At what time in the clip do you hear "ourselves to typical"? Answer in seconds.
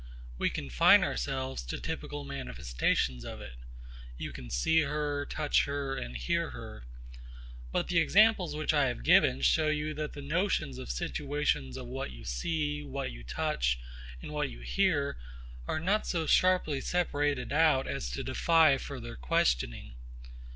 1.03-2.23